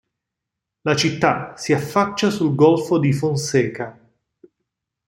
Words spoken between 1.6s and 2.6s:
affaccia sul